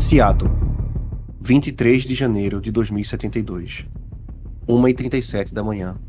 [0.00, 0.50] Seattle,
[1.42, 3.84] 23 de janeiro de 2072.
[4.66, 6.00] 1h37 da manhã.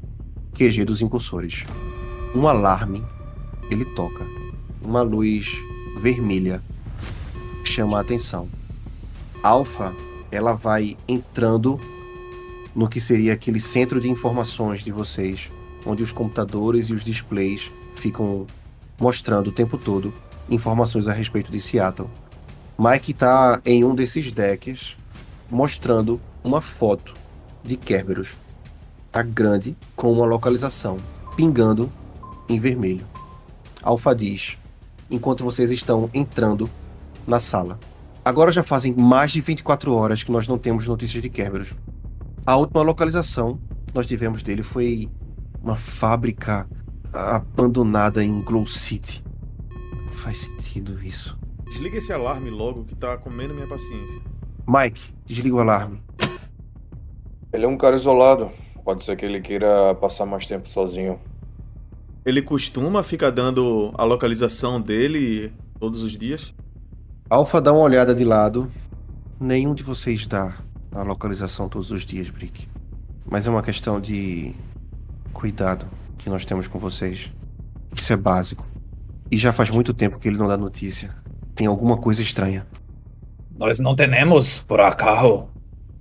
[0.53, 1.65] QG dos incursores.
[2.33, 3.03] Um alarme,
[3.69, 4.25] ele toca.
[4.81, 5.51] Uma luz
[5.99, 6.63] vermelha
[7.65, 8.47] chama a atenção.
[9.43, 9.93] Alpha,
[10.31, 11.77] ela vai entrando
[12.73, 15.51] no que seria aquele centro de informações de vocês,
[15.85, 18.47] onde os computadores e os displays ficam
[18.97, 20.13] mostrando o tempo todo
[20.49, 22.09] informações a respeito de Seattle.
[22.83, 24.97] Mike está em um desses decks
[25.51, 27.13] mostrando uma foto
[27.63, 28.29] de Kerberos.
[29.11, 30.97] Tá grande com uma localização
[31.35, 31.91] pingando
[32.49, 33.05] em vermelho.
[33.83, 34.57] Alpha diz,
[35.11, 36.67] enquanto vocês estão entrando
[37.27, 37.79] na sala.
[38.25, 41.75] Agora já fazem mais de 24 horas que nós não temos notícias de Kerberos.
[42.47, 45.07] A última localização que nós tivemos dele foi
[45.61, 46.67] uma fábrica
[47.13, 49.23] abandonada em Glow City.
[50.13, 51.39] Faz sentido isso.
[51.71, 54.21] Desliga esse alarme logo que tá comendo minha paciência.
[54.67, 56.03] Mike, desliga o alarme.
[57.53, 58.51] Ele é um cara isolado.
[58.83, 61.17] Pode ser que ele queira passar mais tempo sozinho.
[62.25, 66.53] Ele costuma ficar dando a localização dele todos os dias?
[67.29, 68.69] Alpha dá uma olhada de lado.
[69.39, 70.57] Nenhum de vocês dá
[70.91, 72.67] a localização todos os dias, Brick.
[73.25, 74.53] Mas é uma questão de
[75.31, 75.85] cuidado
[76.17, 77.31] que nós temos com vocês.
[77.95, 78.67] Isso é básico.
[79.31, 81.20] E já faz muito tempo que ele não dá notícia.
[81.61, 82.65] Tem alguma coisa estranha.
[83.55, 85.47] Nós não temos, por acaso,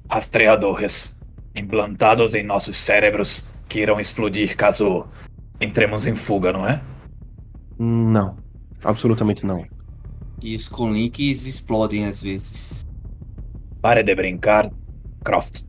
[0.09, 1.15] rastreadores
[1.55, 5.07] implantados em nossos cérebros que irão explodir caso
[5.61, 6.81] entremos em fuga, não é?
[7.79, 8.39] Não.
[8.83, 9.63] Absolutamente não.
[10.41, 12.83] E os links explodem às vezes.
[13.83, 14.71] Pare de brincar,
[15.23, 15.65] Croft.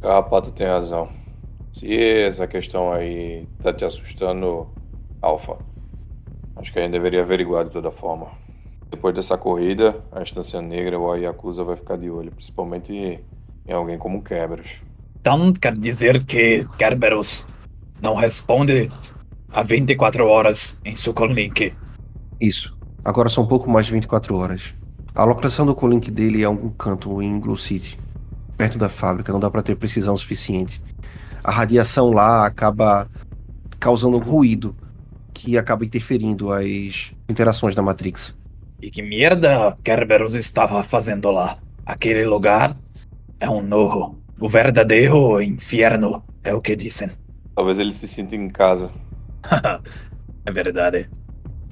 [0.00, 1.08] Carrapato tem razão.
[1.70, 4.68] Se essa questão aí tá te assustando,
[5.20, 5.56] Alpha,
[6.56, 8.42] acho que a gente deveria averiguar de toda forma.
[8.92, 12.92] Depois dessa corrida, a Instância Negra ou a Yakuza vai ficar de olho, principalmente
[13.66, 14.68] em alguém como Kerberos.
[15.18, 17.46] Então quer dizer que Kerberos
[18.02, 18.90] não responde
[19.50, 21.72] a 24 horas em seu Link?
[22.38, 22.76] Isso.
[23.02, 24.74] Agora são um pouco mais de 24 horas.
[25.14, 27.98] A localização do colink dele é algum canto em Glow City,
[28.58, 30.82] perto da fábrica, não dá para ter precisão suficiente.
[31.42, 33.08] A radiação lá acaba
[33.80, 34.76] causando ruído
[35.32, 38.36] que acaba interferindo as interações da Matrix.
[38.82, 41.56] E que merda Kerberos estava fazendo lá?
[41.86, 42.76] Aquele lugar
[43.38, 44.18] é um nojo.
[44.40, 47.08] O verdadeiro inferno, é o que dizem.
[47.54, 48.90] Talvez ele se sinta em casa.
[50.44, 51.08] é verdade.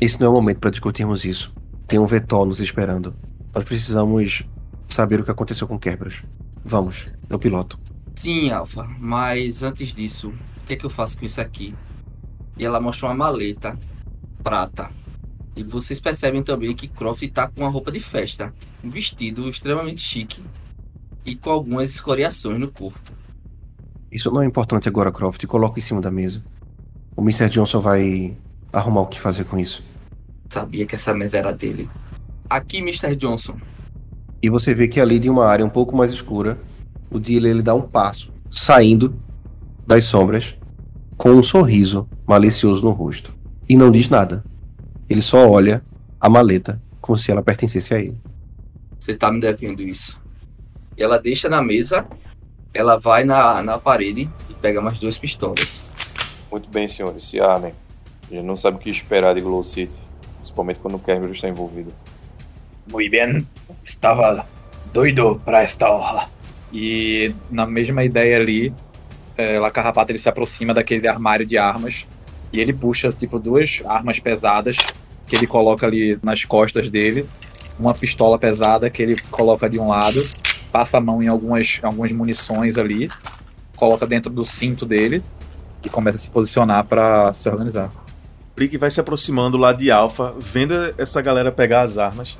[0.00, 1.52] Esse não é o momento para discutirmos isso.
[1.88, 3.12] Tem um Vetol nos esperando.
[3.52, 4.44] Nós precisamos
[4.86, 6.22] saber o que aconteceu com Kerberos.
[6.64, 7.76] Vamos, eu piloto.
[8.14, 11.74] Sim, Alpha, mas antes disso, o que é que eu faço com isso aqui?
[12.56, 13.76] E ela mostra uma maleta
[14.44, 14.99] prata.
[15.56, 18.52] E vocês percebem também que Croft tá com uma roupa de festa,
[18.82, 20.42] um vestido extremamente chique
[21.24, 22.98] e com algumas escoriações no corpo.
[24.10, 25.44] Isso não é importante agora, Croft.
[25.46, 26.42] Coloca em cima da mesa.
[27.16, 27.48] O Mr.
[27.48, 28.36] Johnson vai
[28.72, 29.84] arrumar o que fazer com isso.
[30.48, 31.88] Sabia que essa merda era dele.
[32.48, 33.14] Aqui, Mr.
[33.14, 33.56] Johnson.
[34.42, 36.58] E você vê que ali de uma área um pouco mais escura,
[37.10, 39.14] o dealer ele dá um passo, saindo
[39.86, 40.56] das sombras,
[41.16, 43.34] com um sorriso malicioso no rosto.
[43.68, 44.42] E não diz nada.
[45.10, 45.84] Ele só olha
[46.20, 48.16] a maleta como se ela pertencesse a ele.
[48.98, 50.20] Você tá me devendo isso.
[50.96, 52.06] E ela deixa na mesa,
[52.72, 55.90] ela vai na, na parede e pega mais duas pistolas.
[56.50, 57.74] Muito bem, senhores, se armem.
[58.30, 59.98] A gente não sabe o que esperar de Glow City
[60.50, 61.92] principalmente quando o Kerberos está envolvido.
[62.90, 63.46] Muito bem,
[63.82, 64.46] estava
[64.92, 66.28] doido para esta honra.
[66.72, 68.72] E na mesma ideia ali,
[69.36, 72.06] é, La Carrapata ele se aproxima daquele armário de armas
[72.52, 74.76] e ele puxa tipo duas armas pesadas
[75.26, 77.26] que ele coloca ali nas costas dele,
[77.78, 80.20] uma pistola pesada que ele coloca de um lado,
[80.72, 83.08] passa a mão em algumas, algumas munições ali,
[83.76, 85.22] coloca dentro do cinto dele
[85.84, 87.90] e começa a se posicionar para se organizar.
[88.54, 92.36] Brick vai se aproximando lá de Alpha, vendo essa galera pegar as armas.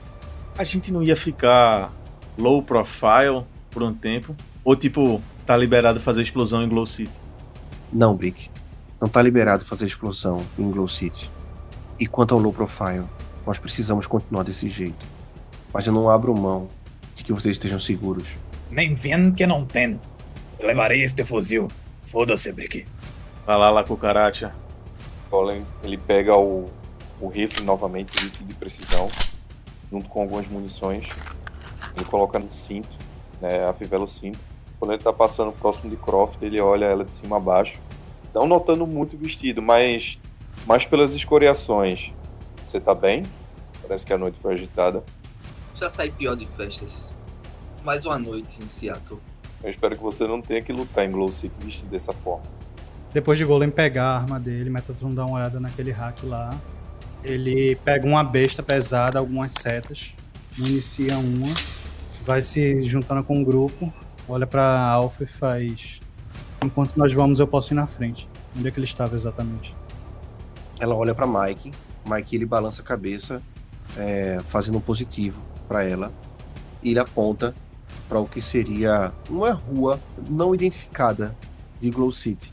[0.59, 1.93] A gente não ia ficar
[2.37, 4.35] low profile por um tempo?
[4.65, 7.15] Ou tipo, tá liberado fazer explosão em Glow City?
[7.93, 8.51] Não, Brick.
[9.01, 11.31] Não tá liberado fazer explosão em Glow City.
[11.99, 13.07] E quanto ao low profile,
[13.47, 15.07] nós precisamos continuar desse jeito.
[15.73, 16.69] Mas eu não abro mão
[17.15, 18.37] de que vocês estejam seguros.
[18.71, 19.99] Nem vendo que não tem.
[20.59, 21.69] Eu levarei este fuzil.
[22.03, 22.87] Foda-se, Brick.
[23.47, 24.55] Vai lá, lá, cucaracha.
[25.31, 26.69] Colin ele pega o,
[27.21, 29.09] o rifle novamente, o rifle de precisão,
[29.91, 31.09] junto com algumas munições.
[31.97, 32.91] Ele coloca no cinto,
[33.41, 34.39] né, afivela o cinto.
[34.79, 37.79] Quando ele tá passando próximo de Croft, ele olha ela de cima a baixo.
[38.35, 40.19] Não notando muito o vestido, mas
[40.67, 42.13] mais pelas escoriações.
[42.67, 43.25] Você tá bem?
[43.83, 45.03] Parece que a noite foi agitada.
[45.75, 47.17] Já saí pior de festas.
[47.83, 49.19] Mais uma noite em Seattle.
[49.63, 52.45] Eu espero que você não tenha que lutar em Glow City vestido dessa forma.
[53.13, 56.51] Depois de Golem pegar a arma dele, Metatron dá uma olhada naquele hack lá.
[57.25, 60.15] Ele pega uma besta pesada, algumas setas,
[60.57, 61.49] inicia uma,
[62.25, 63.93] vai se juntando com o grupo,
[64.29, 66.01] olha pra Alpha e faz.
[66.63, 68.29] Enquanto nós vamos, eu posso ir na frente.
[68.57, 69.75] Onde é que ele estava exatamente?
[70.79, 71.73] Ela olha pra Mike.
[72.07, 73.43] Mike ele balança a cabeça,
[73.97, 76.13] é, fazendo um positivo pra ela.
[76.83, 77.55] E ele aponta
[78.09, 81.35] para o que seria uma rua não identificada
[81.79, 82.53] de Glow City.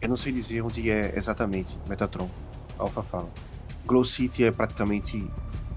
[0.00, 2.28] Eu não sei dizer onde é exatamente, Metatron.
[2.78, 3.30] Alpha fala.
[3.86, 5.30] Glow City é praticamente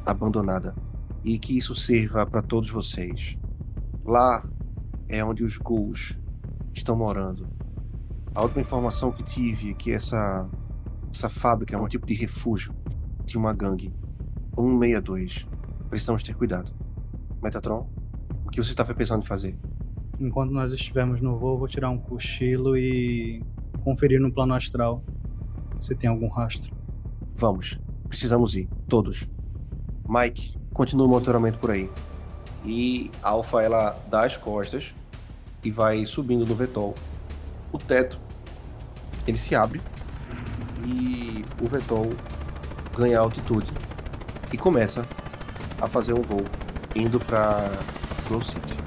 [0.06, 0.76] abandonada.
[1.24, 3.38] E que isso sirva para todos vocês.
[4.04, 4.44] Lá
[5.08, 6.18] é onde os ghouls
[6.74, 7.57] estão morando.
[8.38, 10.48] A última informação que tive é que essa,
[11.12, 12.72] essa fábrica é um tipo de refúgio
[13.26, 13.92] de uma gangue.
[14.54, 15.48] 162.
[15.90, 16.72] Precisamos ter cuidado.
[17.42, 17.90] Metatron,
[18.46, 19.58] o que você estava pensando em fazer?
[20.20, 23.42] Enquanto nós estivermos no voo, vou tirar um cochilo e
[23.84, 25.04] conferir no plano astral
[25.80, 26.76] se tem algum rastro.
[27.34, 27.80] Vamos.
[28.08, 28.70] Precisamos ir.
[28.88, 29.28] Todos.
[30.08, 31.90] Mike, continua o monitoramento por aí.
[32.64, 34.94] E Alpha, ela dá as costas
[35.64, 36.94] e vai subindo no Vetol.
[37.72, 38.27] O teto,
[39.28, 39.82] ele se abre
[40.86, 42.14] e o Vetol
[42.96, 43.72] ganha altitude
[44.52, 45.06] e começa
[45.82, 46.44] a fazer um voo
[46.96, 47.70] indo para
[48.28, 48.78] Glow City.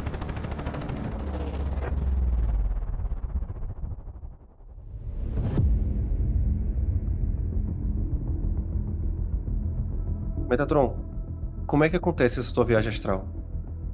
[10.49, 10.97] Metatron,
[11.67, 13.29] como é que acontece essa tua viagem astral?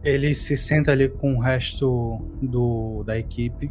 [0.03, 3.71] Ele se senta ali com o resto do, da equipe,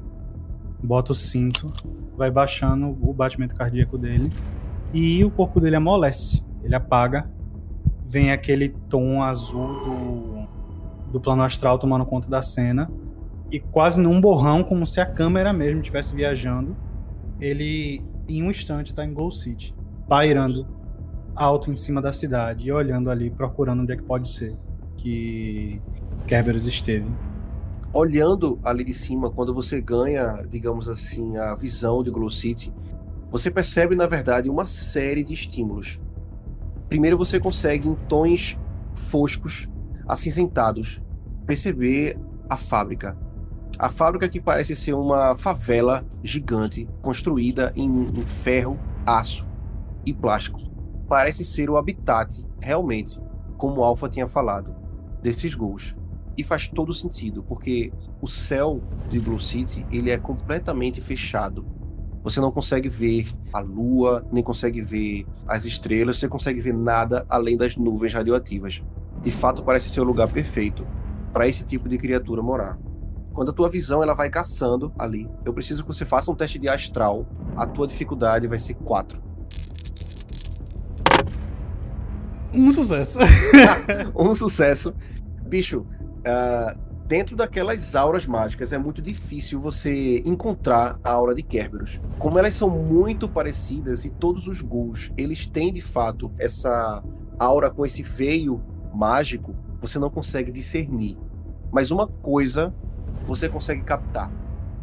[0.85, 1.73] bota o cinto,
[2.15, 4.31] vai baixando o batimento cardíaco dele
[4.93, 6.43] e o corpo dele amolece.
[6.63, 7.29] Ele apaga,
[8.07, 10.47] vem aquele tom azul do,
[11.11, 12.89] do plano astral tomando conta da cena
[13.51, 16.75] e quase num borrão, como se a câmera mesmo estivesse viajando,
[17.39, 19.75] ele em um instante está em Gold City,
[20.07, 20.67] pairando
[21.35, 24.55] alto em cima da cidade e olhando ali, procurando onde é que pode ser
[24.97, 25.81] que
[26.27, 27.07] Kerberos esteve.
[27.97, 32.74] Olhando ali de cima, quando você ganha, digamos assim, a visão de Glow City,
[33.31, 36.01] você percebe, na verdade, uma série de estímulos.
[36.89, 38.59] Primeiro, você consegue, em tons
[38.95, 39.69] foscos,
[40.06, 41.01] acinzentados,
[41.45, 42.19] perceber
[42.50, 43.18] a fábrica.
[43.80, 49.48] A fábrica que parece ser uma favela gigante, construída em, em ferro, aço
[50.06, 50.59] e plástico.
[51.07, 53.21] Parece ser o habitat, realmente,
[53.56, 54.75] como o Alpha tinha falado,
[55.21, 55.95] desses ghouls.
[56.37, 57.91] E faz todo sentido, porque
[58.21, 61.65] o céu de Glow City ele é completamente fechado.
[62.23, 67.25] Você não consegue ver a lua, nem consegue ver as estrelas, você consegue ver nada
[67.29, 68.83] além das nuvens radioativas.
[69.21, 70.85] De fato, parece ser o lugar perfeito
[71.31, 72.79] para esse tipo de criatura morar.
[73.31, 76.57] Quando a tua visão ela vai caçando ali, eu preciso que você faça um teste
[76.57, 77.27] de astral.
[77.55, 79.21] A tua dificuldade vai ser 4.
[82.53, 83.19] Um sucesso.
[84.15, 84.93] um sucesso.
[85.45, 85.85] Bicho,
[86.25, 86.77] uh,
[87.07, 92.01] dentro daquelas auras mágicas é muito difícil você encontrar a aura de Kerberos.
[92.18, 97.04] Como elas são muito parecidas e todos os ghouls, eles têm de fato essa
[97.38, 98.62] aura com esse veio
[98.94, 101.17] mágico, você não consegue discernir.
[101.72, 102.74] Mas uma coisa
[103.27, 104.32] você consegue captar.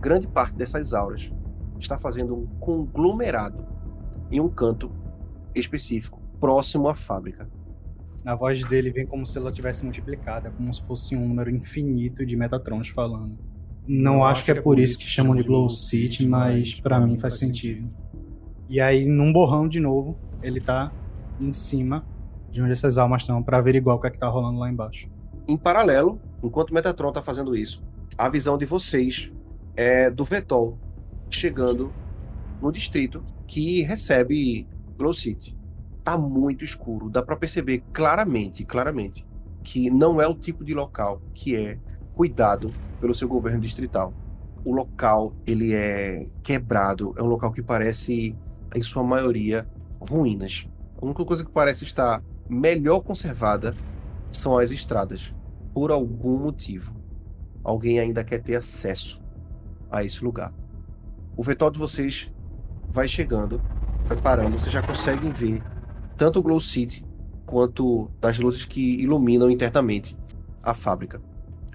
[0.00, 1.32] Grande parte dessas auras
[1.78, 3.66] está fazendo um conglomerado
[4.30, 4.90] em um canto
[5.54, 7.48] específico, próximo à fábrica.
[8.24, 12.24] A voz dele vem como se ela tivesse multiplicada, como se fosse um número infinito
[12.24, 13.36] de Metatrons falando.
[13.86, 17.00] Não, Não acho, acho que é por isso que chamam de Glow City, mas para
[17.00, 17.90] mim faz sentido.
[18.68, 20.92] E aí, num borrão de novo, ele tá
[21.40, 22.06] em cima
[22.50, 25.10] de onde essas almas estão para averiguar o que é que tá rolando lá embaixo.
[25.48, 27.82] Em paralelo, enquanto o Metatron tá fazendo isso,
[28.16, 29.32] a visão de vocês
[29.74, 30.78] é do Vetol
[31.28, 31.92] chegando
[32.60, 35.56] no distrito que recebe Glow City
[36.04, 37.08] tá muito escuro.
[37.08, 39.26] Dá para perceber claramente, claramente,
[39.62, 41.78] que não é o tipo de local que é
[42.14, 44.12] cuidado pelo seu governo distrital.
[44.64, 48.36] O local, ele é quebrado, é um local que parece,
[48.74, 49.66] em sua maioria,
[50.00, 50.68] ruínas.
[51.00, 53.74] A única coisa que parece estar melhor conservada
[54.30, 55.34] são as estradas.
[55.74, 56.94] Por algum motivo,
[57.64, 59.22] alguém ainda quer ter acesso
[59.90, 60.52] a esse lugar.
[61.36, 62.32] O vetor de vocês
[62.88, 63.60] vai chegando,
[64.06, 65.62] vai parando, vocês já conseguem ver
[66.16, 67.04] tanto o Glow City
[67.46, 70.16] quanto das luzes que iluminam internamente
[70.62, 71.20] a fábrica.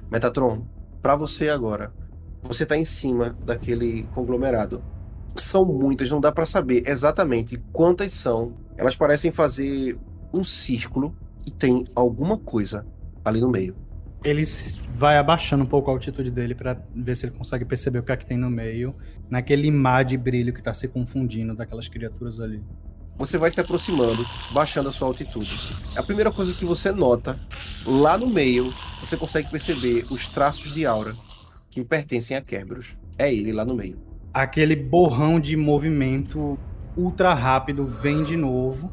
[0.10, 0.65] Metatron,
[1.01, 1.94] para você agora,
[2.41, 4.82] você está em cima daquele conglomerado.
[5.36, 8.56] São muitas, não dá para saber exatamente quantas são.
[8.75, 10.00] Elas parecem fazer
[10.34, 11.15] um círculo
[11.46, 12.86] e tem alguma coisa
[13.24, 13.75] ali no meio.
[14.24, 14.44] Ele
[14.96, 18.12] vai abaixando um pouco a altitude dele pra ver se ele consegue perceber o que
[18.12, 18.96] é que tem no meio,
[19.29, 22.63] naquele mar de brilho que tá se confundindo daquelas criaturas ali.
[23.18, 25.58] Você vai se aproximando, baixando a sua altitude.
[25.96, 27.40] A primeira coisa que você nota,
[27.84, 28.72] lá no meio,
[29.02, 31.16] você consegue perceber os traços de aura
[31.70, 32.96] que pertencem a Kerberos.
[33.18, 33.98] É ele lá no meio.
[34.32, 36.60] Aquele borrão de movimento
[36.96, 38.92] ultra rápido vem de novo.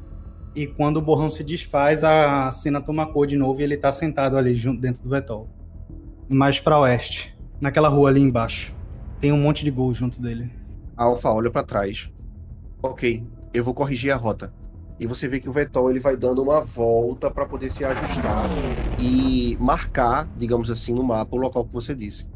[0.55, 3.93] E quando o borrão se desfaz, a cena toma cor de novo e ele tá
[3.93, 5.51] sentado ali junto dentro do Vetol.
[6.29, 8.75] Mais pra oeste, naquela rua ali embaixo.
[9.21, 10.51] Tem um monte de ghouls junto dele.
[10.97, 12.11] A Alpha olha pra trás.
[12.83, 14.53] Ok, eu vou corrigir a rota.
[14.99, 18.49] E você vê que o Vetol ele vai dando uma volta pra poder se ajustar
[18.99, 22.27] e marcar, digamos assim, no mapa o local que você disse.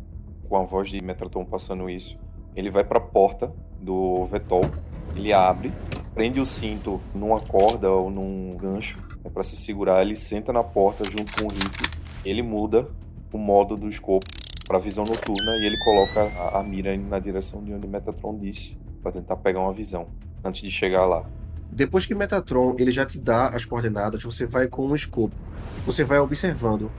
[0.48, 2.16] Com a voz de Metraton passando isso,
[2.54, 4.62] ele vai pra porta do Vetol,
[5.14, 5.72] ele abre,
[6.14, 10.62] prende o cinto numa corda ou num gancho é para se segurar, ele senta na
[10.62, 11.88] porta junto com o rifle,
[12.24, 12.88] ele muda
[13.32, 14.26] o modo do escopo
[14.66, 18.76] para visão noturna e ele coloca a, a mira na direção de onde Metatron disse
[19.02, 20.06] para tentar pegar uma visão
[20.44, 21.24] antes de chegar lá.
[21.70, 25.34] Depois que Metatron ele já te dá as coordenadas, você vai com um escopo.
[25.86, 26.90] Você vai observando.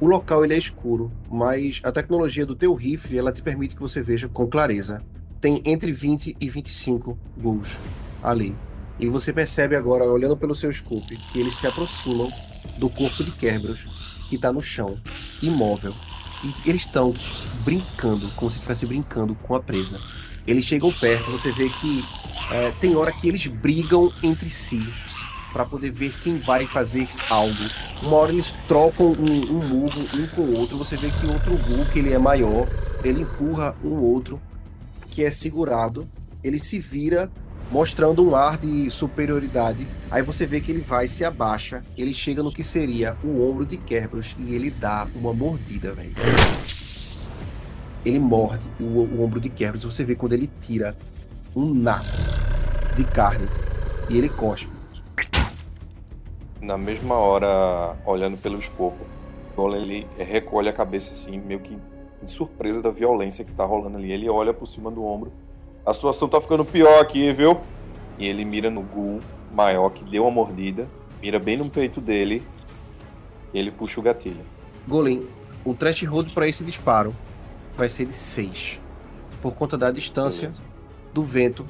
[0.00, 3.80] O local ele é escuro, mas a tecnologia do teu rifle ela te permite que
[3.80, 5.02] você veja com clareza.
[5.40, 7.76] Tem entre 20 e 25 ghouls
[8.22, 8.54] ali.
[8.98, 12.32] E você percebe agora, olhando pelo seu scope, que eles se aproximam
[12.78, 14.98] do corpo de Kerberos, que está no chão,
[15.42, 15.94] imóvel.
[16.42, 17.12] E eles estão
[17.64, 19.98] brincando, como se estivesse brincando com a presa.
[20.46, 22.04] Eles chegam perto, você vê que
[22.50, 24.80] é, tem hora que eles brigam entre si
[25.52, 27.64] para poder ver quem vai fazer algo.
[28.02, 30.76] Uma hora eles trocam um, um murro um com o outro.
[30.76, 32.68] Você vê que outro Gul, que ele é maior,
[33.02, 34.40] ele empurra um outro
[35.10, 36.06] que é segurado.
[36.44, 37.30] Ele se vira
[37.70, 39.86] mostrando um ar de superioridade.
[40.10, 41.82] Aí você vê que ele vai se abaixa.
[41.96, 46.12] Ele chega no que seria o ombro de Kerberos e ele dá uma mordida, velho.
[48.06, 49.82] Ele morde o, o ombro de Kerberos.
[49.82, 50.96] Você vê quando ele tira
[51.56, 52.06] um naco
[52.96, 53.48] de carne
[54.08, 54.70] e ele cospe.
[56.60, 59.04] Na mesma hora, olhando pelo escopo,
[59.56, 61.76] Golem ele recolhe a cabeça assim, meio que
[62.22, 64.12] em surpresa da violência que tá rolando ali.
[64.12, 65.32] Ele olha por cima do ombro.
[65.84, 67.58] A situação tá ficando pior aqui, viu?
[68.18, 69.18] E ele mira no Gul
[69.52, 70.86] maior que deu uma mordida,
[71.20, 72.40] mira bem no peito dele
[73.52, 74.44] e ele puxa o gatilho.
[74.86, 75.26] Golem,
[75.64, 77.12] o threshold para esse disparo
[77.76, 78.80] vai ser de 6.
[79.42, 80.62] Por conta da distância, Beleza.
[81.12, 81.66] do vento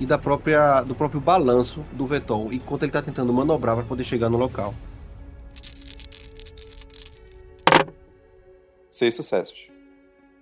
[0.00, 4.04] e da própria, do próprio balanço do Vetol, enquanto ele está tentando manobrar para poder
[4.04, 4.74] chegar no local.
[8.90, 9.68] Seis sucessos.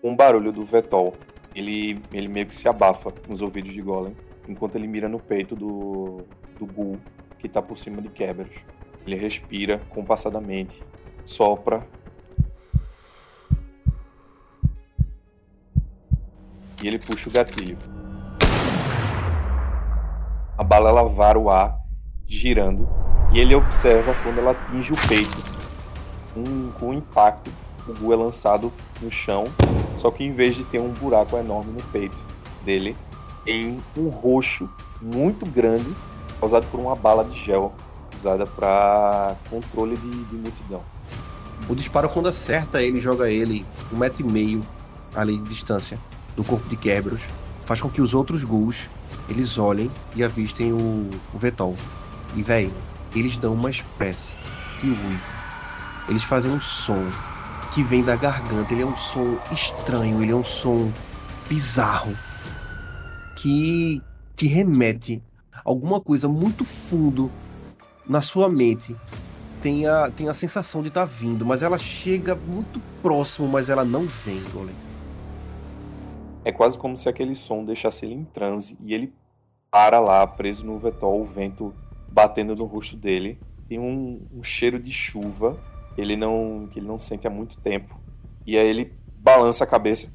[0.02, 1.14] Um barulho do Vetol,
[1.54, 4.16] ele, ele meio que se abafa nos ouvidos de Golem,
[4.48, 6.22] enquanto ele mira no peito do,
[6.58, 6.98] do Gul,
[7.38, 8.56] que tá por cima de Kerberos.
[9.06, 10.82] Ele respira compassadamente,
[11.24, 11.86] sopra.
[16.82, 17.76] E ele puxa o gatilho.
[20.56, 21.78] A bala ela vara o ar,
[22.26, 22.88] girando,
[23.32, 25.50] e ele observa quando ela atinge o peito.
[26.36, 27.50] Um, com um impacto,
[27.86, 28.72] o Gu é lançado
[29.02, 29.44] no chão,
[29.98, 32.16] só que em vez de ter um buraco enorme no peito
[32.64, 32.96] dele,
[33.44, 34.68] tem um roxo
[35.00, 35.90] muito grande
[36.38, 37.72] causado por uma bala de gel
[38.18, 40.82] usada para controle de, de multidão.
[41.68, 44.64] O disparo, quando acerta ele, joga ele um metro e meio
[45.14, 45.98] ali de distância
[46.36, 47.22] do corpo de Kerberos,
[47.64, 48.88] faz com que os outros ghouls
[49.28, 51.76] eles olhem e avistem o, o Vetol.
[52.34, 52.72] E, velho,
[53.14, 54.32] eles dão uma espécie
[54.78, 55.40] de uivo.
[56.08, 57.06] Eles fazem um som
[57.72, 58.72] que vem da garganta.
[58.72, 60.90] Ele é um som estranho, ele é um som
[61.48, 62.16] bizarro
[63.36, 64.02] que
[64.36, 65.22] te remete
[65.64, 67.30] alguma coisa muito fundo
[68.08, 68.96] na sua mente.
[69.62, 73.84] Tem a, tem a sensação de estar vindo, mas ela chega muito próximo, mas ela
[73.84, 74.74] não vem, Golem.
[76.44, 79.12] É quase como se aquele som deixasse ele em transe e ele
[79.70, 81.74] para lá, preso no vetol, o vento
[82.08, 83.38] batendo no rosto dele.
[83.68, 85.58] Tem um, um cheiro de chuva
[85.96, 87.98] ele, não, que ele não sente há muito tempo.
[88.46, 90.08] E aí ele balança a cabeça,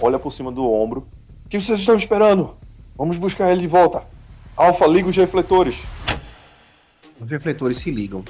[0.00, 1.06] olha por cima do ombro.
[1.44, 2.56] O que vocês estão esperando?
[2.96, 4.02] Vamos buscar ele de volta.
[4.56, 5.76] Alfa, liga os refletores.
[7.20, 8.24] Os refletores se ligam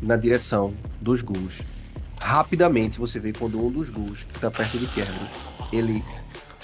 [0.00, 1.60] na direção dos ghouls.
[2.18, 5.28] Rapidamente você vê quando um dos ghouls que está perto de Kerberos,
[5.72, 6.02] ele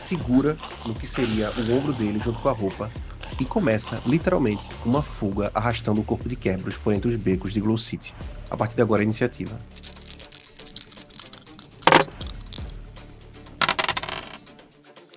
[0.02, 2.90] segura no que seria o ombro dele junto com a roupa
[3.40, 7.60] e começa literalmente uma fuga arrastando o corpo de Kerberos por entre os becos de
[7.60, 8.14] Glow City.
[8.50, 9.58] A partir de agora a iniciativa.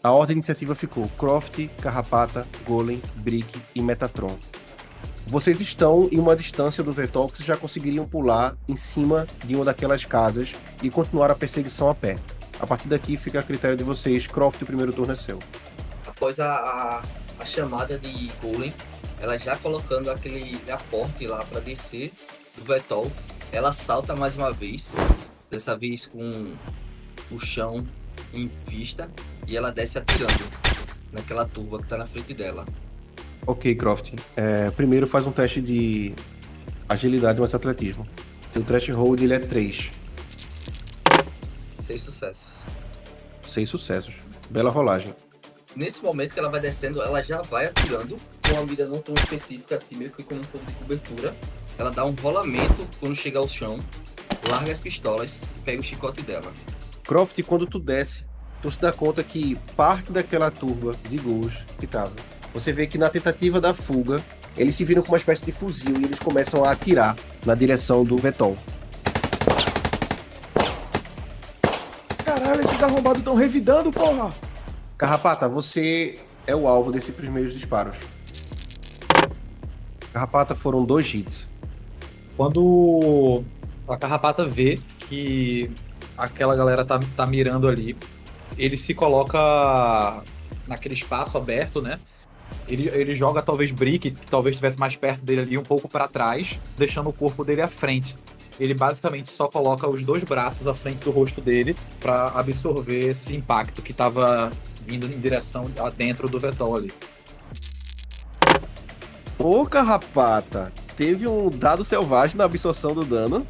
[0.01, 4.38] A ordem de iniciativa ficou Croft, Carrapata, Golem, Brick e Metatron.
[5.25, 9.65] Vocês estão em uma distância do que vocês já conseguiriam pular em cima de uma
[9.65, 12.18] daquelas casas e continuar a perseguição a pé.
[12.59, 14.27] A partir daqui fica a critério de vocês.
[14.27, 15.39] Croft, o primeiro turno é seu.
[16.05, 17.03] Após a, a,
[17.39, 18.74] a chamada de Golem,
[19.19, 22.12] ela já colocando aquele aporte lá para descer
[22.57, 23.12] do Vetol,
[23.51, 24.93] ela salta mais uma vez,
[25.50, 26.55] dessa vez com
[27.31, 27.85] o chão
[28.33, 29.09] em vista,
[29.47, 30.43] e ela desce atirando
[31.12, 32.65] naquela turba que tá na frente dela.
[33.45, 34.13] Ok, Croft.
[34.35, 36.13] É, primeiro faz um teste de
[36.88, 38.05] agilidade mais atletismo.
[38.51, 39.91] Teu threshold ele é 3.
[41.86, 42.54] Seis sucessos.
[43.48, 44.15] Seis sucessos.
[44.50, 45.13] Bela rolagem.
[45.75, 49.13] Nesse momento que ela vai descendo, ela já vai atirando com uma mira não tão
[49.13, 51.36] específica assim, meio que como um fogo de cobertura.
[51.77, 53.80] Ela dá um rolamento quando chega ao chão,
[54.50, 56.51] larga as pistolas e pega o chicote dela.
[57.04, 58.25] Croft, quando tu desce,
[58.63, 62.13] tu se dá conta que parte daquela turba de ghouls que tava.
[62.51, 64.24] Você vê que na tentativa da fuga,
[64.58, 67.15] eles se viram com uma espécie de fuzil e eles começam a atirar
[67.46, 68.58] na direção do Vetol.
[72.86, 74.34] Arrombados estão revidando, porra!
[74.98, 77.96] Carrapata, você é o alvo desses primeiros disparos.
[80.13, 81.48] Carrapata foram dois hits.
[82.38, 83.44] Quando
[83.88, 85.70] a carrapata vê que
[86.18, 87.98] aquela galera tá, tá mirando ali,
[88.58, 90.24] ele se coloca
[90.68, 92.00] naquele espaço aberto, né?
[92.68, 96.08] Ele, ele joga talvez Brick, que talvez estivesse mais perto dele ali, um pouco para
[96.08, 98.15] trás, deixando o corpo dele à frente.
[98.59, 103.35] Ele basicamente só coloca os dois braços à frente do rosto dele para absorver esse
[103.35, 104.51] impacto que tava
[104.85, 106.91] vindo em direção a dentro do Vetol ali.
[109.38, 113.45] Ô, Carrapata, teve um dado selvagem na absorção do dano.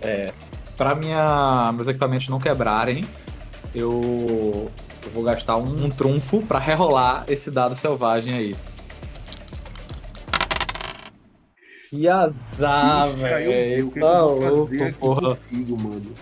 [0.00, 0.32] É,
[0.76, 3.04] para minha meus equipamentos não quebrarem,
[3.74, 4.70] eu,
[5.04, 8.56] eu vou gastar um, um trunfo para rerolar esse dado selvagem aí.
[11.88, 13.88] Que azar, velho.
[13.88, 15.36] o que Tá louco, porra.
[15.36, 16.14] contigo, mano.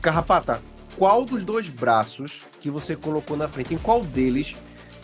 [0.00, 0.62] Carrapata,
[0.96, 4.54] qual dos dois braços que você colocou na frente, em qual deles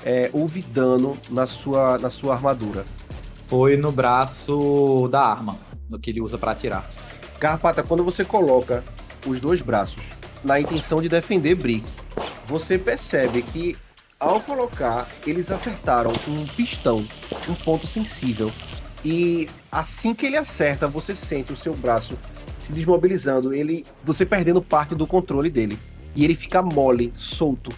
[0.05, 2.85] é, houve dano na sua, na sua armadura?
[3.49, 5.57] Foi no braço da arma,
[5.89, 6.89] no que ele usa pra atirar.
[7.39, 8.83] Carrapata, quando você coloca
[9.27, 10.03] os dois braços
[10.45, 11.85] na intenção de defender Brick,
[12.47, 13.77] você percebe que
[14.19, 17.07] ao colocar, eles acertaram um pistão,
[17.47, 18.51] um ponto sensível.
[19.09, 22.19] E assim que ele acerta, você sente o seu braço
[22.61, 25.79] se desmobilizando, ele, você perdendo parte do controle dele.
[26.17, 27.73] E ele fica mole, solto.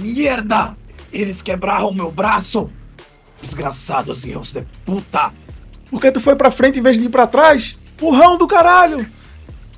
[0.00, 0.76] Merda!
[1.12, 2.68] Eles quebraram meu braço!
[3.40, 5.32] Desgraçados hijos de puta!
[5.88, 7.78] Por que tu foi pra frente em vez de ir pra trás?
[7.96, 9.08] Burrão do caralho!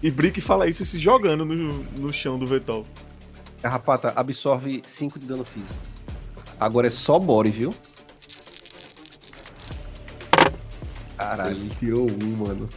[0.02, 2.86] E Brick fala isso se jogando no, no chão do Vetol.
[3.60, 5.74] Carrapata absorve 5 de dano físico.
[6.58, 7.74] Agora é só Bore, viu?
[11.16, 12.68] Caralho, ele tirou um, mano.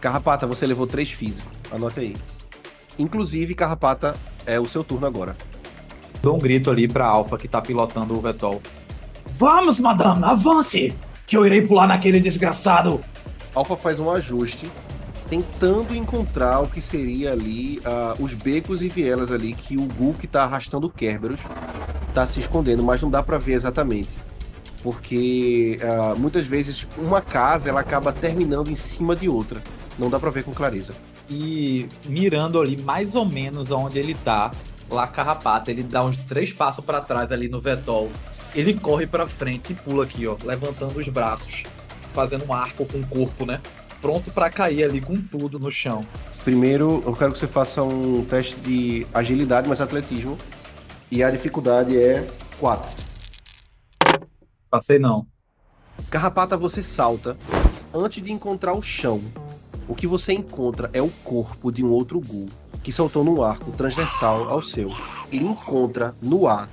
[0.00, 1.50] Carrapata, você levou 3 físico.
[1.70, 2.16] Anota aí.
[2.98, 4.14] Inclusive, Carrapata,
[4.46, 5.36] é o seu turno agora.
[6.22, 8.60] Dou um grito ali pra Alpha que tá pilotando o Vetol.
[9.34, 10.94] Vamos, madame, avance!
[11.26, 13.00] Que eu irei pular naquele desgraçado!
[13.54, 14.70] Alpha faz um ajuste,
[15.28, 20.14] tentando encontrar o que seria ali ah, os becos e vielas ali que o Gu
[20.14, 21.40] que tá arrastando o Kerberos
[22.12, 24.18] tá se escondendo, mas não dá pra ver exatamente.
[24.82, 29.60] Porque ah, muitas vezes uma casa ela acaba terminando em cima de outra.
[29.98, 30.94] Não dá pra ver com clareza.
[31.28, 34.50] E mirando ali mais ou menos onde ele tá,
[34.90, 38.10] lá Carrapata, ele dá uns três passos pra trás ali no Vetol.
[38.54, 41.62] Ele corre pra frente e pula aqui, ó, levantando os braços,
[42.12, 43.60] fazendo um arco com o corpo, né?
[44.00, 46.00] Pronto pra cair ali com tudo no chão.
[46.42, 50.38] Primeiro, eu quero que você faça um teste de agilidade mais atletismo.
[51.10, 52.26] E a dificuldade é
[52.58, 53.09] 4.
[54.70, 55.26] Passei não.
[56.08, 57.36] Carrapata, você salta
[57.92, 59.20] antes de encontrar o chão.
[59.88, 62.48] O que você encontra é o corpo de um outro Gu
[62.82, 64.90] que saltou num arco transversal ao seu.
[65.30, 66.68] Ele encontra no ar,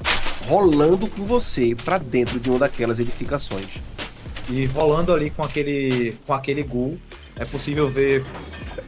[0.48, 3.68] rolando com você pra dentro de uma daquelas edificações.
[4.48, 6.98] E rolando ali com aquele com aquele ghoul,
[7.40, 8.24] é possível ver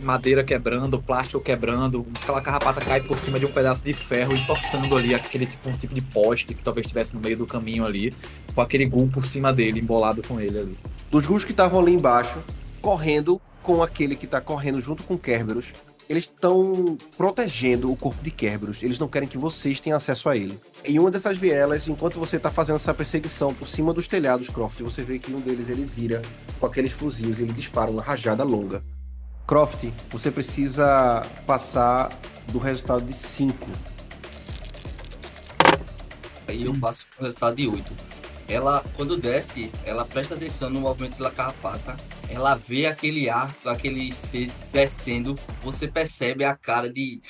[0.01, 4.95] madeira quebrando, plástico quebrando, aquela carrapata cai por cima de um pedaço de ferro, entortando
[4.95, 8.13] ali aquele tipo, um tipo de poste que talvez estivesse no meio do caminho ali,
[8.53, 10.77] com aquele ghoul por cima dele, embolado com ele ali.
[11.11, 12.39] Dos Gus que estavam ali embaixo,
[12.81, 15.67] correndo com aquele que tá correndo junto com Kerberos,
[16.09, 18.81] eles estão protegendo o corpo de Kerberos.
[18.81, 20.59] Eles não querem que vocês tenham acesso a ele.
[20.83, 24.81] Em uma dessas vielas, enquanto você tá fazendo essa perseguição por cima dos telhados, Croft,
[24.81, 26.23] você vê que um deles ele vira
[26.59, 28.83] com aqueles fuzis e ele dispara uma rajada longa.
[29.45, 32.09] Croft, você precisa passar
[32.47, 33.67] do resultado de 5.
[36.47, 37.93] Aí eu passo pro resultado de 8.
[38.47, 41.95] ela, quando desce, ela presta atenção no movimento da carrapata.
[42.29, 45.35] Ela vê aquele ar, aquele ser descendo.
[45.63, 47.21] Você percebe a cara de,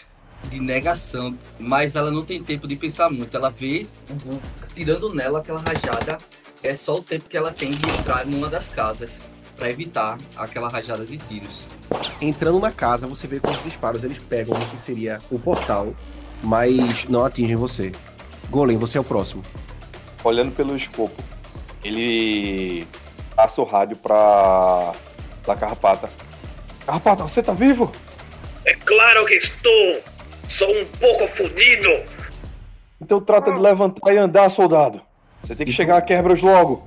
[0.50, 3.36] de negação, mas ela não tem tempo de pensar muito.
[3.36, 4.42] Ela vê o Gu
[4.76, 6.18] tirando nela aquela rajada.
[6.62, 9.24] É só o tempo que ela tem de entrar numa das casas
[9.56, 11.68] para evitar aquela rajada de tiros.
[12.22, 15.96] Entrando na casa, você vê que os disparos eles pegam o que seria o portal,
[16.44, 17.92] mas não atingem você.
[18.50, 19.44] Golem, você é o próximo.
[20.24, 21.22] Olhando pelo escopo,
[21.84, 22.86] ele
[23.40, 24.92] passa o rádio pra.
[25.48, 26.10] da Carrapata.
[26.86, 27.90] Carrapata, você tá vivo?
[28.66, 30.04] É claro que estou!
[30.50, 31.90] Sou um pouco fodido!
[33.00, 35.02] Então trata de levantar e andar, soldado.
[35.42, 36.86] Você tem que chegar a Quebras logo.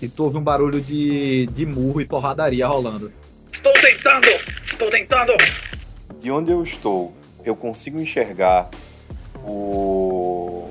[0.00, 3.12] E tu ouve um barulho de, de murro e porradaria rolando.
[3.52, 4.28] Estou tentando!
[4.64, 5.34] Estou tentando!
[6.18, 8.70] De onde eu estou, eu consigo enxergar
[9.44, 10.70] o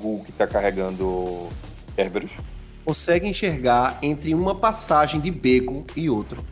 [0.00, 1.48] Gul que tá carregando
[1.96, 2.30] Kerberos.
[2.86, 6.44] Consegue enxergar entre uma passagem de beco e outro.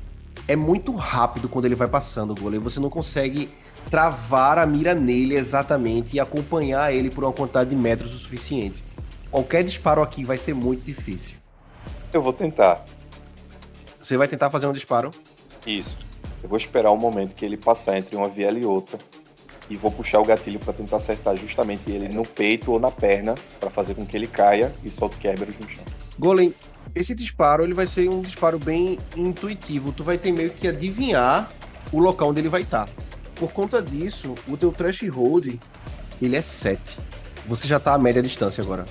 [0.49, 2.59] É muito rápido quando ele vai passando, Golem.
[2.59, 3.49] Você não consegue
[3.89, 8.83] travar a mira nele exatamente e acompanhar ele por uma quantidade de metros o suficiente.
[9.31, 11.37] Qualquer disparo aqui vai ser muito difícil.
[12.13, 12.85] Eu vou tentar.
[14.03, 15.13] Você vai tentar fazer um disparo?
[15.65, 15.97] Isso.
[16.43, 18.99] Eu vou esperar o momento que ele passar entre uma viela e outra
[19.71, 23.37] e vou puxar o gatilho para tentar acertar justamente ele no peito ou na perna
[23.61, 25.94] para fazer com que ele caia e solte Kerberos no chão.
[26.19, 26.55] Golem,
[26.95, 29.93] esse disparo ele vai ser um disparo bem intuitivo.
[29.93, 31.51] Tu vai ter meio que adivinhar
[31.93, 32.89] o local onde ele vai estar.
[33.35, 35.59] Por conta disso, o teu threshold
[36.23, 36.99] ele é 7.
[37.47, 38.85] Você já tá a média distância agora.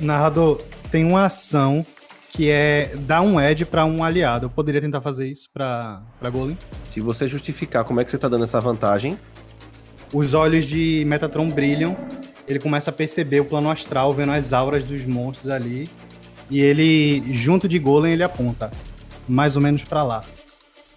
[0.00, 1.84] Narrador, tem uma ação
[2.30, 4.46] que é dar um edge pra um aliado.
[4.46, 6.56] Eu poderia tentar fazer isso pra Golem.
[6.88, 9.18] Se você justificar como é que você tá dando essa vantagem,
[10.12, 11.96] Os olhos de Metatron brilham.
[12.46, 15.88] Ele começa a perceber o plano astral, vendo as auras dos monstros ali.
[16.52, 18.70] E ele, junto de Golem, ele aponta.
[19.26, 20.22] Mais ou menos pra lá.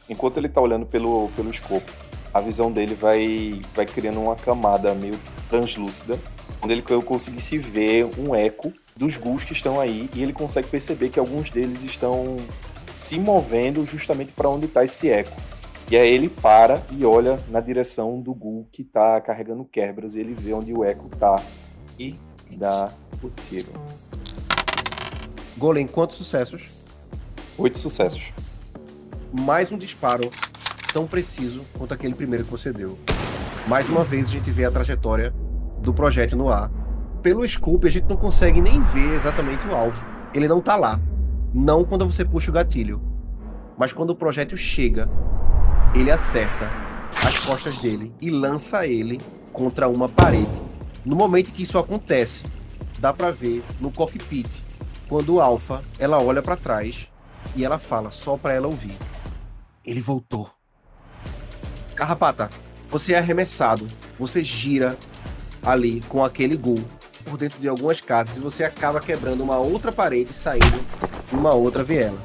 [0.10, 1.90] Enquanto ele tá olhando pelo, pelo escopo,
[2.34, 5.18] a visão dele vai, vai criando uma camada meio
[5.50, 6.20] translúcida,
[6.62, 11.08] onde ele conseguisse ver um eco dos ghouls que estão aí e ele consegue perceber
[11.08, 12.36] que alguns deles estão
[12.92, 15.40] se movendo justamente para onde está esse eco.
[15.90, 20.20] E aí ele para e olha na direção do ghoul que tá carregando Kerberos e
[20.20, 21.42] ele vê onde o eco tá
[21.98, 22.14] e
[22.52, 22.92] dá
[23.24, 23.70] o tiro.
[25.58, 26.64] Golem, quantos sucessos?
[27.58, 28.34] Oito sucessos.
[29.32, 30.30] Mais um disparo
[30.92, 33.00] tão preciso quanto aquele primeiro que você deu.
[33.66, 35.34] Mais uma vez a gente vê a trajetória
[35.80, 36.70] do projétil no ar.
[37.24, 40.06] Pelo scope a gente não consegue nem ver exatamente o alvo.
[40.34, 41.00] Ele não tá lá.
[41.54, 43.02] Não quando você puxa o gatilho.
[43.78, 45.10] Mas quando o projétil chega,
[45.96, 46.70] ele acerta
[47.26, 49.22] as costas dele e lança ele
[49.54, 50.62] contra uma parede.
[51.06, 52.44] No momento que isso acontece,
[53.00, 54.66] dá pra ver no cockpit
[55.08, 57.10] quando Alpha ela olha pra trás
[57.56, 58.96] e ela fala só pra ela ouvir.
[59.84, 60.50] Ele voltou.
[61.96, 62.50] Carrapata,
[62.90, 63.88] você é arremessado.
[64.20, 64.98] Você gira
[65.64, 66.80] ali com aquele gol
[67.24, 70.86] por dentro de algumas casas e você acaba quebrando uma outra parede e saindo
[71.32, 72.18] uma outra viela.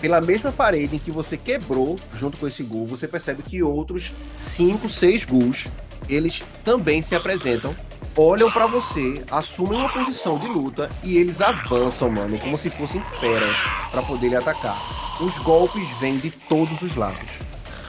[0.00, 4.12] Pela mesma parede em que você quebrou junto com esse gol, você percebe que outros
[4.34, 5.66] 5, 6 gols,
[6.08, 7.74] eles também se apresentam,
[8.16, 13.00] olham pra você, assumem uma posição de luta e eles avançam, mano, como se fossem
[13.20, 13.54] feras
[13.90, 14.76] pra poder lhe atacar.
[15.20, 17.46] Os golpes vêm de todos os lados.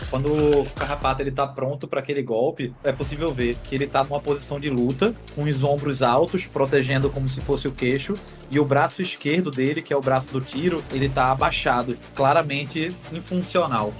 [0.09, 4.03] Quando o Carrapato ele tá pronto para aquele golpe, é possível ver que ele tá
[4.03, 8.13] numa posição de luta, com os ombros altos, protegendo como se fosse o queixo,
[8.49, 12.95] e o braço esquerdo dele, que é o braço do tiro, ele tá abaixado, claramente
[13.11, 13.93] infuncional.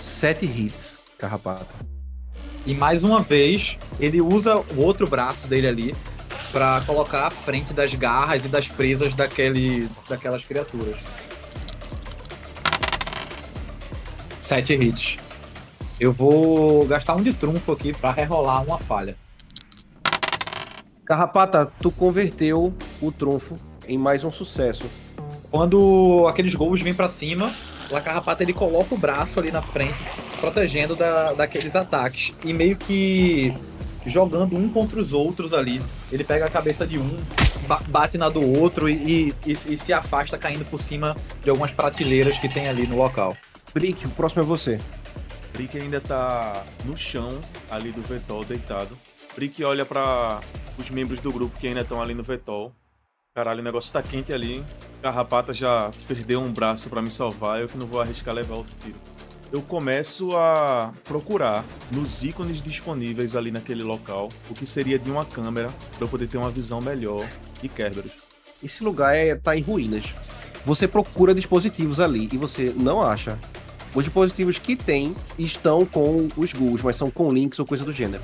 [0.00, 1.95] Sete hits, Carrapata.
[2.66, 5.94] E mais uma vez, ele usa o outro braço dele ali
[6.50, 11.04] para colocar à frente das garras e das presas daquele, daquelas criaturas.
[14.40, 15.16] Sete hits.
[16.00, 19.16] Eu vou gastar um de trunfo aqui para rerolar uma falha.
[21.04, 24.86] Carrapata, tu converteu o trunfo em mais um sucesso.
[25.52, 27.54] Quando aqueles gols vêm para cima,
[27.90, 29.94] o Carrapata ele coloca o braço ali na frente,
[30.40, 32.32] protegendo da, daqueles ataques.
[32.44, 33.52] E meio que
[34.06, 35.82] jogando um contra os outros ali.
[36.12, 37.16] Ele pega a cabeça de um,
[37.66, 41.72] ba- bate na do outro e, e- e se afasta caindo por cima de algumas
[41.72, 43.36] prateleiras que tem ali no local.
[43.74, 44.78] Brick, o próximo é você.
[45.52, 48.96] Brick ainda tá no chão, ali do Vetol, deitado.
[49.34, 50.40] Brick olha para
[50.78, 52.72] os membros do grupo que ainda estão ali no Vetol.
[53.34, 54.64] Caralho, o negócio tá quente ali.
[55.02, 58.74] Carrapata já perdeu um braço para me salvar, eu que não vou arriscar levar outro
[58.82, 58.96] tiro.
[59.52, 65.24] Eu começo a procurar nos ícones disponíveis ali naquele local o que seria de uma
[65.24, 67.24] câmera para eu poder ter uma visão melhor
[67.62, 68.10] de Kerberos.
[68.62, 70.04] Esse lugar é, tá em ruínas.
[70.64, 73.38] Você procura dispositivos ali e você não acha.
[73.94, 77.92] Os dispositivos que tem estão com os ghouls, mas são com links ou coisa do
[77.92, 78.22] gênero.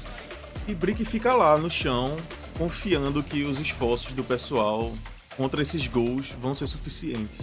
[0.66, 2.16] E Brick fica lá no chão,
[2.58, 4.92] confiando que os esforços do pessoal
[5.36, 7.38] contra esses ghouls vão ser suficientes.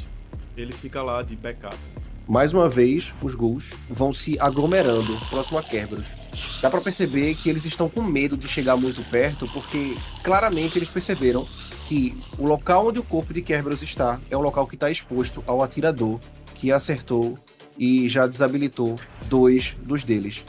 [0.57, 1.77] Ele fica lá de backup.
[2.29, 6.05] Mais uma vez, os ghouls vão se aglomerando próximo a Kerberos.
[6.61, 10.89] Dá pra perceber que eles estão com medo de chegar muito perto, porque claramente eles
[10.89, 11.47] perceberam
[11.87, 15.43] que o local onde o corpo de Kerberos está é o local que está exposto
[15.47, 16.19] ao atirador
[16.53, 17.35] que acertou
[17.79, 20.43] e já desabilitou dois dos deles.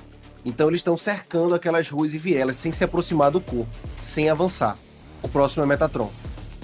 [0.45, 4.77] Então eles estão cercando aquelas ruas e vielas sem se aproximar do corpo, sem avançar.
[5.23, 6.13] O próximo é Metatron.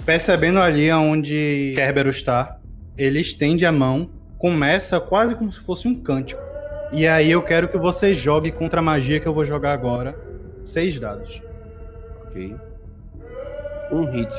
[0.05, 2.59] Percebendo ali onde Kerberos está,
[2.95, 6.41] ele estende a mão, começa quase como se fosse um cântico.
[6.91, 10.17] E aí eu quero que você jogue contra a magia que eu vou jogar agora.
[10.63, 11.41] Seis dados.
[12.25, 12.55] Ok.
[13.91, 14.33] Um hit.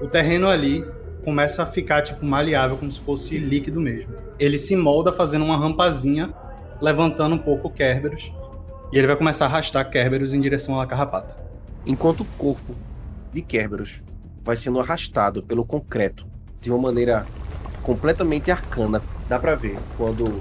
[0.00, 0.84] O terreno ali
[1.24, 4.14] começa a ficar tipo maleável, como se fosse líquido mesmo.
[4.38, 6.32] Ele se molda fazendo uma rampazinha,
[6.80, 8.32] levantando um pouco o Kerberos.
[8.92, 11.36] E ele vai começar a arrastar Kerberos em direção à carrapata.
[11.84, 12.74] Enquanto o corpo
[13.32, 14.02] de Kerberos
[14.42, 16.26] vai sendo arrastado pelo concreto
[16.60, 17.26] de uma maneira
[17.86, 20.40] completamente arcana, dá pra ver quando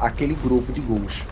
[0.00, 1.22] aquele grupo de ghouls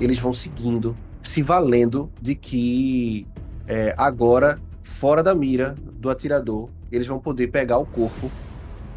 [0.00, 3.26] eles vão seguindo, se valendo de que
[3.66, 8.30] é, agora, fora da mira do atirador, eles vão poder pegar o corpo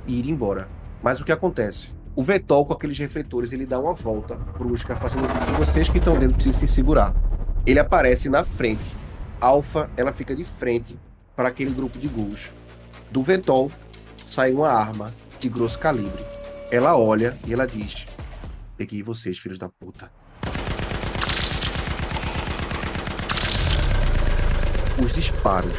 [0.06, 0.68] e ir embora.
[1.02, 1.92] Mas o que acontece?
[2.16, 5.98] O Vetol, com aqueles refletores, ele dá uma volta brusca, fazendo com que vocês que
[5.98, 7.16] estão dentro precisem se segurar.
[7.66, 8.96] Ele aparece na frente.
[9.42, 10.98] Alpha, ela fica de frente
[11.36, 12.52] para aquele grupo de ghouls.
[13.12, 13.72] Do Vetol
[14.28, 15.12] sai uma arma
[15.43, 16.23] de grosso calibre.
[16.71, 18.06] Ela olha e ela diz:
[18.77, 20.10] Peguei vocês, filhos da puta.
[25.03, 25.73] Os disparos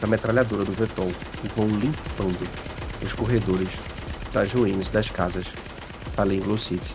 [0.00, 1.10] da metralhadora do Vetol
[1.56, 2.48] vão limpando
[3.02, 3.68] os corredores
[4.32, 5.46] das ruínas das casas
[6.16, 6.94] ali em Glow City.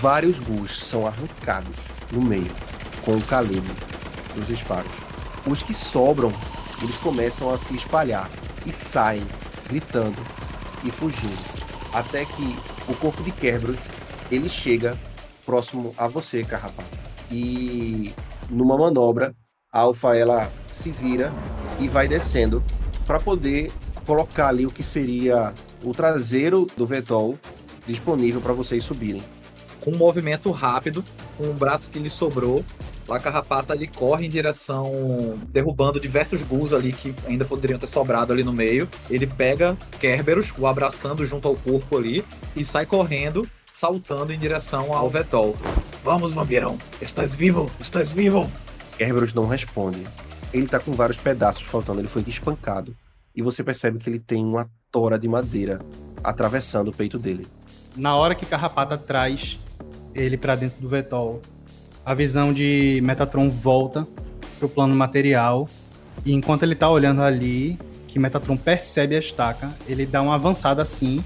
[0.00, 1.76] Vários ghouls são arrancados
[2.10, 2.50] no meio
[3.04, 3.74] com o calibre
[4.34, 4.90] dos disparos.
[5.46, 6.32] Os que sobram,
[6.82, 8.28] eles começam a se espalhar
[8.66, 9.24] e saem
[9.68, 10.18] gritando
[10.84, 11.38] e fugindo,
[11.92, 12.56] até que
[12.88, 13.78] o corpo de Kerberos
[14.30, 14.98] ele chega
[15.44, 16.88] próximo a você, Carrapato.
[17.30, 18.12] E
[18.50, 19.34] numa manobra,
[19.72, 21.32] a Alpha ela se vira
[21.78, 22.62] e vai descendo
[23.06, 23.72] para poder
[24.06, 27.38] colocar ali o que seria o traseiro do Vetol
[27.86, 29.22] disponível para vocês subirem.
[29.80, 31.04] Com um movimento rápido,
[31.36, 32.64] com o braço que lhe sobrou,
[33.08, 38.32] a carrapata ali corre em direção, derrubando diversos ghouls ali que ainda poderiam ter sobrado
[38.32, 38.88] ali no meio.
[39.08, 44.92] Ele pega Kerberos, o abraçando junto ao corpo ali, e sai correndo, saltando em direção
[44.92, 45.56] ao Vetol.
[46.02, 46.78] Vamos, vampirão.
[47.00, 47.70] Estás vivo?
[47.80, 48.50] Estás vivo?
[48.96, 50.04] Kerberos não responde.
[50.52, 52.96] Ele tá com vários pedaços faltando, ele foi espancado.
[53.34, 55.80] E você percebe que ele tem uma tora de madeira
[56.24, 57.46] atravessando o peito dele.
[57.96, 59.58] Na hora que Carrapata traz
[60.14, 61.40] ele para dentro do Vetol,
[62.08, 64.08] a visão de Metatron volta
[64.58, 65.68] pro plano material.
[66.24, 70.80] E enquanto ele tá olhando ali, que Metatron percebe a estaca, ele dá uma avançada
[70.80, 71.22] assim,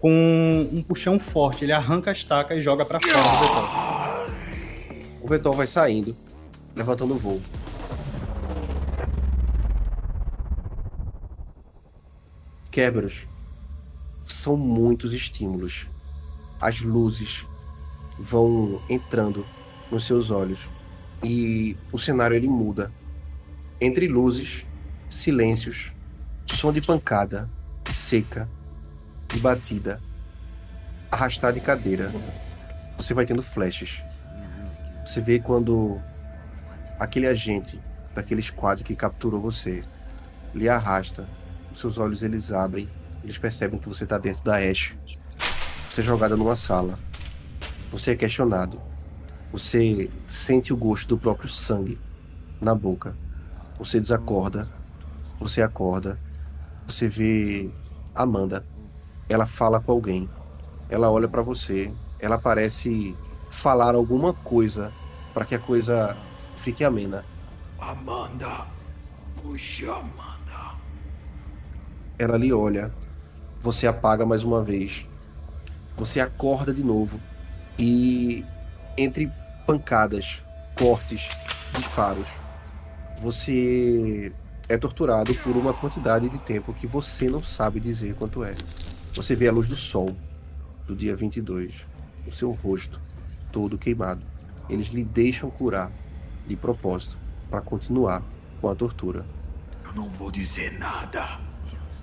[0.00, 1.64] com um puxão forte.
[1.64, 5.20] Ele arranca a estaca e joga para fora do Vetol.
[5.22, 6.16] O Vetol vai saindo,
[6.74, 7.40] levantando o voo.
[12.72, 13.28] Kerberos,
[14.24, 15.86] são muitos estímulos.
[16.60, 17.46] As luzes
[18.18, 19.46] vão entrando
[19.90, 20.70] nos seus olhos
[21.22, 22.92] e o cenário ele muda.
[23.80, 24.66] Entre luzes,
[25.08, 25.92] silêncios,
[26.46, 27.48] som de pancada,
[27.90, 28.48] seca
[29.34, 30.00] e batida,
[31.10, 32.12] arrastar de cadeira.
[32.96, 34.02] Você vai tendo flashes.
[35.04, 36.00] Você vê quando
[36.98, 37.80] aquele agente
[38.14, 39.82] daquele squad que capturou você
[40.54, 41.28] lhe arrasta,
[41.72, 42.88] os seus olhos eles abrem,
[43.22, 44.96] eles percebem que você está dentro da Ash.
[45.88, 46.98] Você é jogada numa sala.
[47.90, 48.80] Você é questionado.
[49.54, 51.96] Você sente o gosto do próprio sangue
[52.60, 53.16] na boca.
[53.78, 54.68] Você desacorda.
[55.38, 56.18] Você acorda.
[56.88, 57.70] Você vê
[58.12, 58.66] Amanda.
[59.28, 60.28] Ela fala com alguém.
[60.90, 61.94] Ela olha para você.
[62.18, 63.16] Ela parece
[63.48, 64.92] falar alguma coisa
[65.32, 66.16] para que a coisa
[66.56, 67.24] fique amena.
[67.78, 68.66] Amanda.
[69.40, 70.74] Puxa, Amanda.
[72.18, 72.92] Ela lhe olha.
[73.62, 75.06] Você apaga mais uma vez.
[75.96, 77.20] Você acorda de novo.
[77.78, 78.44] E
[78.98, 79.30] entre
[79.66, 80.42] pancadas,
[80.76, 81.28] cortes,
[81.76, 82.28] disparos,
[83.20, 84.32] você
[84.68, 88.54] é torturado por uma quantidade de tempo que você não sabe dizer quanto é.
[89.14, 90.14] Você vê a luz do sol
[90.86, 91.86] do dia 22,
[92.26, 93.00] o seu rosto
[93.52, 94.22] todo queimado.
[94.68, 95.90] Eles lhe deixam curar
[96.46, 97.16] de propósito
[97.50, 98.22] para continuar
[98.60, 99.24] com a tortura.
[99.84, 101.38] Eu não vou dizer nada.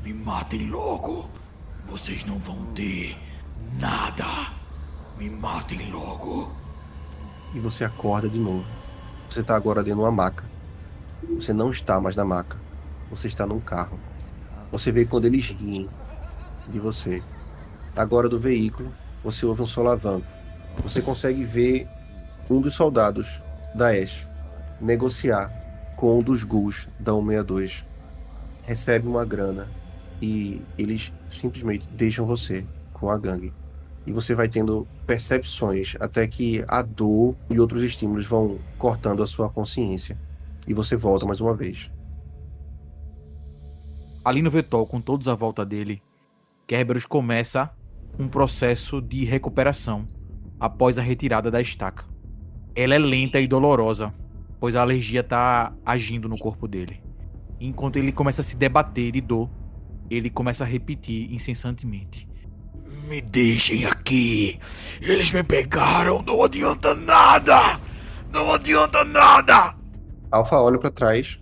[0.04, 1.30] Me matem logo.
[1.86, 3.18] Vocês não vão ter
[3.80, 4.54] nada.
[5.18, 6.61] Me matem logo.
[7.54, 8.66] E você acorda de novo.
[9.30, 10.44] Você tá agora dentro de uma maca.
[11.36, 12.58] Você não está mais na maca.
[13.10, 14.00] Você está num carro.
[14.72, 15.90] Você vê quando eles riem
[16.70, 17.22] de você.
[17.96, 20.26] Agora do veículo, você ouve um solavanco.
[20.82, 21.88] Você consegue ver
[22.50, 23.42] um dos soldados
[23.76, 24.28] da Ash
[24.80, 25.52] negociar
[25.96, 27.86] com um dos ghouls da 162.
[28.64, 29.68] Recebe uma grana
[30.22, 33.54] e eles simplesmente deixam você com a gangue.
[34.06, 39.28] E você vai tendo percepções até que a dor e outros estímulos vão cortando a
[39.28, 40.18] sua consciência.
[40.68, 41.92] E você volta mais uma vez.
[44.24, 46.02] Ali no Vetol, com todos à volta dele,
[46.68, 47.72] Kerberos começa
[48.20, 50.06] um processo de recuperação
[50.60, 52.06] após a retirada da estaca.
[52.76, 54.14] Ela é lenta e dolorosa,
[54.60, 57.02] pois a alergia está agindo no corpo dele.
[57.60, 59.50] Enquanto ele começa a se debater de dor,
[60.10, 62.28] ele começa a repetir incessantemente:
[63.12, 64.58] Me deixem aqui.
[65.02, 66.22] Eles me pegaram.
[66.22, 67.78] Não adianta nada.
[68.32, 69.76] Não adianta nada.
[70.32, 71.38] Alpha olha para trás,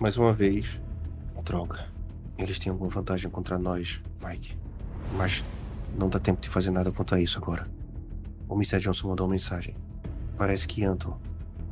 [0.00, 0.80] mais uma vez.
[1.44, 1.86] Droga.
[2.36, 4.58] Eles têm alguma vantagem contra nós, Mike.
[5.16, 5.44] Mas
[5.96, 7.70] não dá tempo de fazer nada quanto a isso agora.
[8.48, 8.80] O Mr.
[8.80, 9.76] Johnson mandou uma mensagem.
[10.36, 11.16] Parece que Anton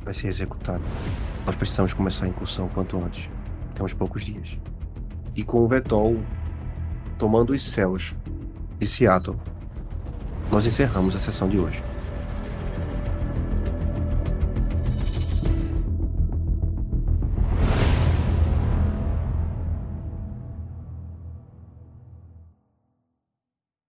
[0.01, 0.83] vai ser executado.
[1.45, 3.29] Nós precisamos começar a incursão quanto antes.
[3.75, 4.57] Temos poucos dias.
[5.35, 6.23] E com o Vetol
[7.17, 8.15] tomando os céus
[8.87, 9.37] Seattle,
[10.51, 11.83] nós encerramos a sessão de hoje.